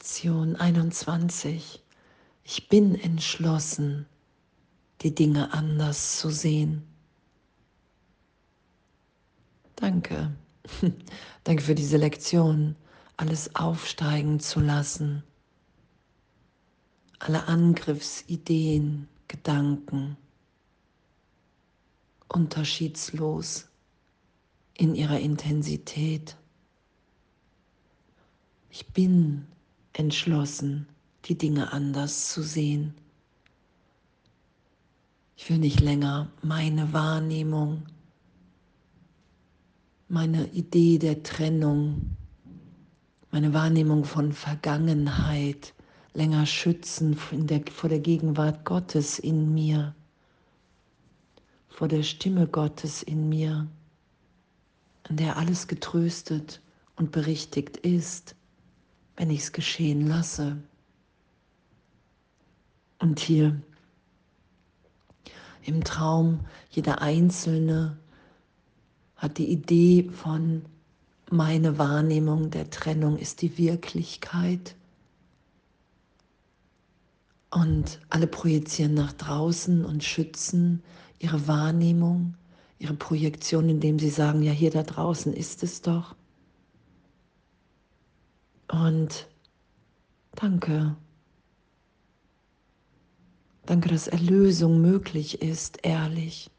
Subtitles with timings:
[0.00, 1.82] Lektion 21.
[2.42, 4.06] Ich bin entschlossen,
[5.02, 6.82] die Dinge anders zu sehen.
[9.76, 10.34] Danke.
[11.44, 12.76] Danke für diese Lektion,
[13.18, 15.22] alles aufsteigen zu lassen.
[17.18, 20.16] Alle Angriffsideen, Gedanken,
[22.26, 23.68] unterschiedslos
[24.72, 26.38] in ihrer Intensität.
[28.70, 29.46] Ich bin
[29.92, 30.86] entschlossen,
[31.26, 32.94] die Dinge anders zu sehen.
[35.36, 37.82] Ich will nicht länger meine Wahrnehmung,
[40.08, 42.16] meine Idee der Trennung,
[43.30, 45.72] meine Wahrnehmung von Vergangenheit
[46.14, 49.94] länger schützen der, vor der Gegenwart Gottes in mir,
[51.68, 53.68] vor der Stimme Gottes in mir,
[55.04, 56.60] an der alles getröstet
[56.96, 58.34] und berichtigt ist
[59.20, 60.56] wenn ich es geschehen lasse.
[63.00, 63.60] Und hier
[65.62, 66.40] im Traum,
[66.70, 67.98] jeder Einzelne
[69.16, 70.62] hat die Idee von
[71.30, 74.74] meine Wahrnehmung der Trennung ist die Wirklichkeit.
[77.50, 80.82] Und alle projizieren nach draußen und schützen
[81.18, 82.36] ihre Wahrnehmung,
[82.78, 86.16] ihre Projektion, indem sie sagen, ja, hier da draußen ist es doch.
[88.70, 89.26] Und
[90.36, 90.96] danke.
[93.66, 96.50] Danke, dass Erlösung möglich ist, ehrlich.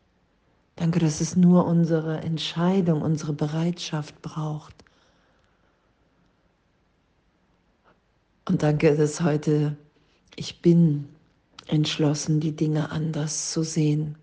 [0.76, 4.76] Danke, dass es nur unsere Entscheidung, unsere Bereitschaft braucht.
[8.46, 9.78] Und danke, dass heute
[10.36, 11.08] ich bin
[11.68, 14.18] entschlossen, die Dinge anders zu sehen.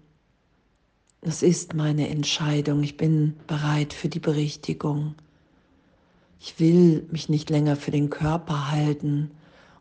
[1.21, 2.83] Das ist meine Entscheidung.
[2.83, 5.15] Ich bin bereit für die Berichtigung.
[6.41, 9.33] Ich will mich nicht länger für den Körper halten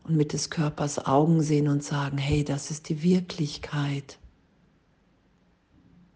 [0.02, 4.18] und mit des Körpers Augen sehen und sagen, hey, das ist die Wirklichkeit.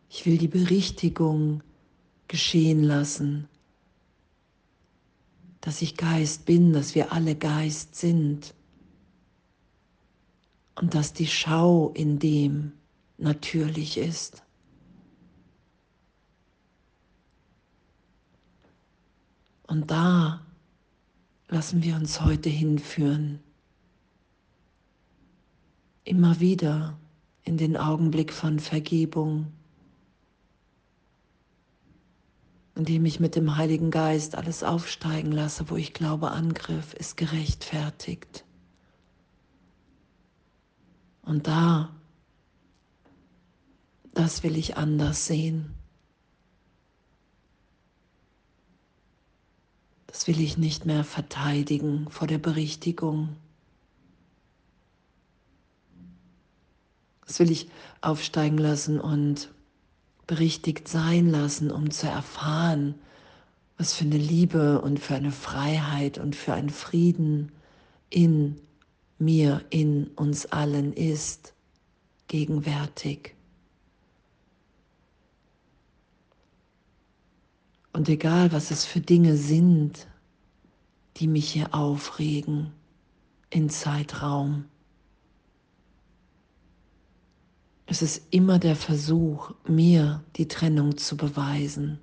[0.08, 1.62] Ich will die Berichtigung
[2.28, 3.48] geschehen lassen,
[5.60, 8.54] dass ich Geist bin, dass wir alle Geist sind
[10.74, 12.72] und dass die Schau in dem
[13.16, 14.42] natürlich ist.
[19.72, 20.44] Und da
[21.48, 23.40] lassen wir uns heute hinführen.
[26.04, 26.98] Immer wieder
[27.42, 29.50] in den Augenblick von Vergebung,
[32.74, 38.44] indem ich mit dem Heiligen Geist alles aufsteigen lasse, wo ich glaube, Angriff ist gerechtfertigt.
[41.22, 41.96] Und da,
[44.12, 45.81] das will ich anders sehen.
[50.12, 53.30] Das will ich nicht mehr verteidigen vor der Berichtigung.
[57.26, 57.70] Das will ich
[58.02, 59.50] aufsteigen lassen und
[60.26, 62.94] berichtigt sein lassen, um zu erfahren,
[63.78, 67.50] was für eine Liebe und für eine Freiheit und für einen Frieden
[68.10, 68.60] in
[69.18, 71.54] mir, in uns allen ist,
[72.28, 73.34] gegenwärtig.
[77.92, 80.06] Und egal, was es für Dinge sind,
[81.18, 82.72] die mich hier aufregen
[83.50, 84.64] in Zeitraum,
[87.86, 91.98] es ist immer der Versuch, mir die Trennung zu beweisen.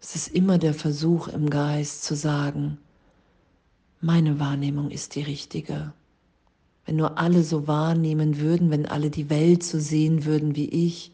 [0.00, 2.78] Es ist immer der Versuch im Geist zu sagen,
[4.00, 5.92] meine Wahrnehmung ist die richtige.
[6.86, 11.12] Wenn nur alle so wahrnehmen würden, wenn alle die Welt so sehen würden wie ich,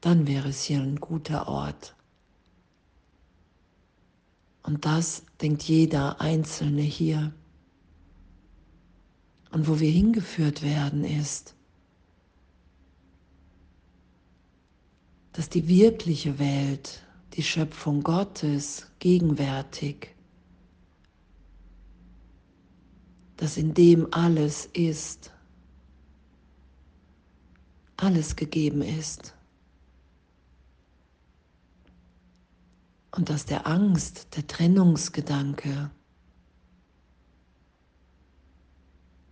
[0.00, 1.94] dann wäre es hier ein guter Ort.
[4.62, 7.32] Und das denkt jeder Einzelne hier.
[9.50, 11.54] Und wo wir hingeführt werden ist,
[15.32, 17.02] dass die wirkliche Welt,
[17.34, 20.14] die Schöpfung Gottes gegenwärtig,
[23.36, 25.32] dass in dem alles ist,
[27.96, 29.32] alles gegeben ist.
[33.18, 35.90] Und dass der Angst, der Trennungsgedanke,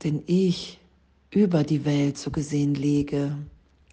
[0.02, 0.80] den ich
[1.30, 3.38] über die Welt so gesehen lege,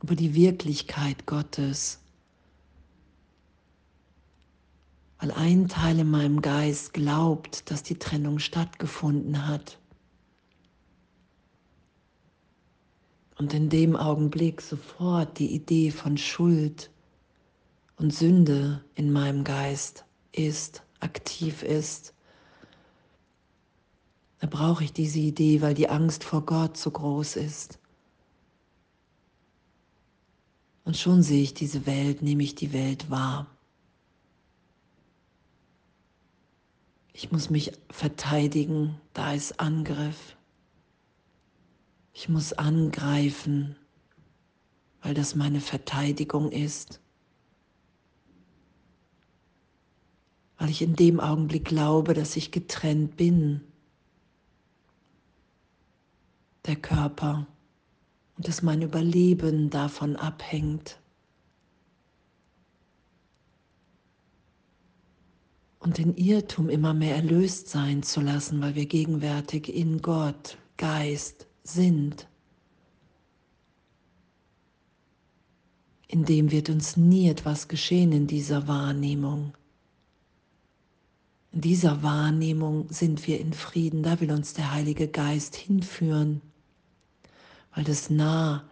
[0.02, 2.00] über die Wirklichkeit Gottes,
[5.20, 9.78] weil ein Teil in meinem Geist glaubt, dass die Trennung stattgefunden hat.
[13.38, 16.90] Und in dem Augenblick sofort die Idee von Schuld
[18.04, 20.04] und Sünde in meinem Geist
[20.34, 22.14] ist, aktiv ist
[24.40, 27.80] Da brauche ich diese Idee, weil die Angst vor Gott so groß ist.
[30.84, 33.48] Und schon sehe ich diese Welt, nehme ich die Welt wahr.
[37.14, 40.36] Ich muss mich verteidigen, da ist Angriff.
[42.12, 43.78] Ich muss angreifen,
[45.02, 47.00] weil das meine Verteidigung ist.
[50.64, 53.60] Weil ich in dem Augenblick glaube, dass ich getrennt bin.
[56.66, 57.48] Der Körper
[58.38, 61.02] und dass mein Überleben davon abhängt.
[65.80, 71.46] Und den Irrtum immer mehr erlöst sein zu lassen, weil wir gegenwärtig in Gott, Geist
[71.66, 72.30] sind.
[76.08, 79.58] In dem wird uns nie etwas geschehen in dieser Wahrnehmung.
[81.54, 86.42] In dieser Wahrnehmung sind wir in Frieden, da will uns der Heilige Geist hinführen
[87.74, 88.64] weil das nah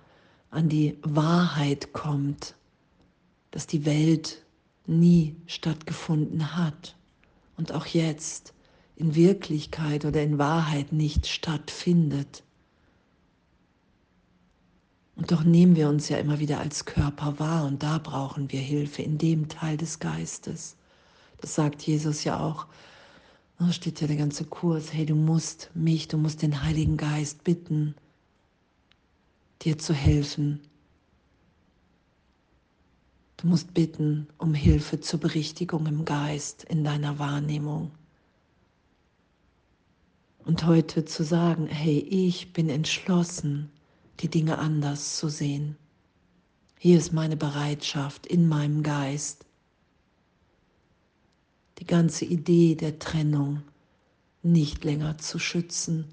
[0.50, 2.56] an die Wahrheit kommt,
[3.52, 4.44] dass die Welt
[4.86, 6.96] nie stattgefunden hat
[7.58, 8.54] und auch jetzt
[8.96, 12.44] in Wirklichkeit oder in Wahrheit nicht stattfindet.
[15.16, 18.60] Und doch nehmen wir uns ja immer wieder als Körper wahr und da brauchen wir
[18.60, 20.76] Hilfe in dem Teil des Geistes.
[21.42, 22.68] Das sagt Jesus ja auch.
[23.60, 27.44] Da steht ja der ganze Kurs, hey, du musst mich, du musst den Heiligen Geist
[27.44, 27.96] bitten,
[29.62, 30.62] dir zu helfen.
[33.38, 37.92] Du musst bitten um Hilfe zur Berichtigung im Geist, in deiner Wahrnehmung.
[40.44, 43.72] Und heute zu sagen, hey, ich bin entschlossen,
[44.20, 45.76] die Dinge anders zu sehen.
[46.80, 49.46] Hier ist meine Bereitschaft in meinem Geist.
[51.82, 53.64] Die ganze Idee der Trennung
[54.44, 56.06] nicht länger zu schützen.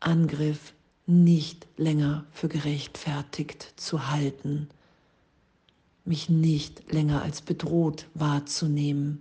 [0.00, 0.72] Angriff
[1.06, 4.70] nicht länger für gerechtfertigt zu halten,
[6.06, 9.20] mich nicht länger als bedroht wahrzunehmen.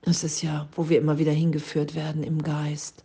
[0.00, 3.04] Es ist ja, wo wir immer wieder hingeführt werden im Geist.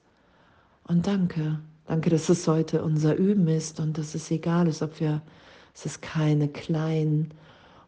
[0.84, 4.98] Und danke, danke, dass es heute unser Üben ist und dass es egal ist, ob
[5.02, 5.22] wir,
[5.74, 7.34] es keine kleinen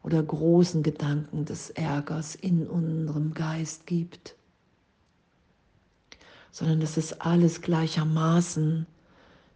[0.03, 4.35] oder großen Gedanken des Ärgers in unserem Geist gibt
[6.51, 8.85] sondern dass es alles gleichermaßen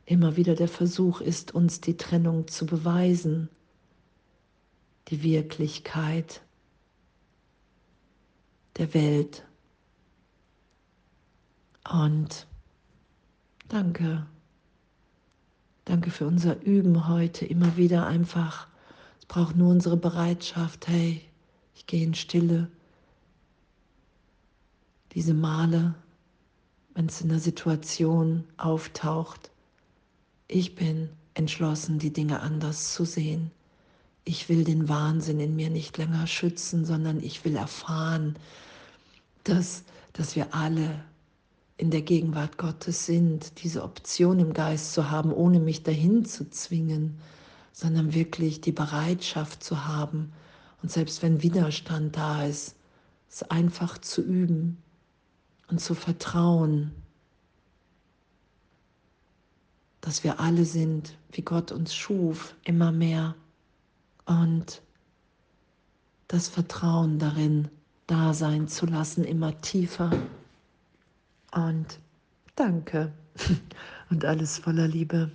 [0.06, 3.50] immer wieder der Versuch ist, uns die Trennung zu beweisen,
[5.09, 6.42] die Wirklichkeit
[8.77, 9.45] der Welt.
[11.89, 12.48] Und
[13.68, 14.25] danke,
[15.86, 18.68] danke für unser Üben heute, immer wieder einfach,
[19.25, 21.22] es braucht nur unsere Bereitschaft, hey,
[21.75, 22.69] ich gehe in Stille,
[25.13, 25.95] diese Male
[26.95, 29.51] wenn es in der Situation auftaucht.
[30.48, 33.51] Ich bin entschlossen, die Dinge anders zu sehen.
[34.24, 38.38] Ich will den Wahnsinn in mir nicht länger schützen, sondern ich will erfahren,
[39.44, 39.83] dass,
[40.13, 41.04] dass wir alle
[41.77, 46.50] in der Gegenwart Gottes sind, diese Option im Geist zu haben, ohne mich dahin zu
[46.50, 47.19] zwingen,
[47.75, 50.31] sondern wirklich die Bereitschaft zu haben
[50.81, 52.75] und selbst wenn Widerstand da ist,
[53.30, 54.77] es einfach zu üben,
[55.67, 56.91] und zu vertrauen,
[60.01, 63.36] dass wir alle sind, wie Gott uns schuf, immer mehr
[64.25, 64.82] und
[66.27, 67.70] das Vertrauen darin
[68.08, 70.12] da sein zu lassen, immer tiefer.
[71.51, 72.00] Und
[72.55, 73.12] danke
[74.10, 75.32] und alles voller Liebe.